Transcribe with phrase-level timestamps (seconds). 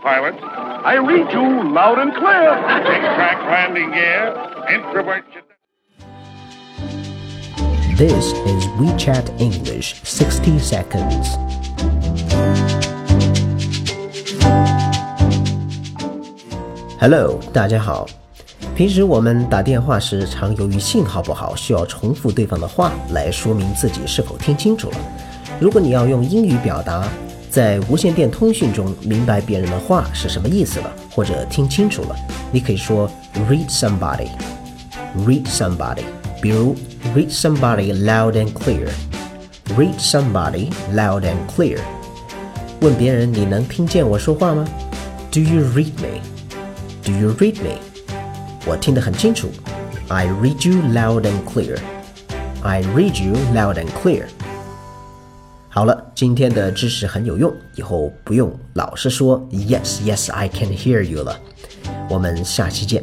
[0.00, 0.35] pilot.
[0.83, 2.55] I read you loud and clear.
[2.85, 4.33] Take track landing gear.
[4.69, 5.43] Introvert your...
[7.97, 11.37] This is WeChat English 60 seconds.
[16.99, 18.07] Hello，大家好。
[18.75, 24.97] 平时我们打电话时，常由于信号不好，需要重复对方的话来说明自己是否听清楚了。
[25.59, 27.03] 如果你要用英语表达，
[27.50, 32.16] 在无线电通讯中明白别人的话是什么意思了，或者听清楚了，
[32.52, 33.10] 你可以说
[33.48, 36.04] read somebody，read somebody。
[36.42, 36.76] 比如
[37.14, 41.78] read somebody loud and clear，read somebody loud and clear。
[42.82, 44.64] 问别人你能听见我说话吗？
[45.32, 47.78] Do you read me？Do you read me？
[48.66, 49.48] 我听得很清楚。
[50.08, 51.78] I read you loud and clear.
[52.62, 54.26] I read you loud and clear.
[55.73, 61.39] 好了，今天的知识很有用，以后不用老是说 Yes, yes, I can hear you 了。
[62.09, 63.01] 我们下期见。